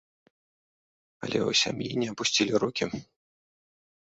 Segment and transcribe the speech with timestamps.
[1.27, 2.85] Але ў сям'і не апусцілі рукі.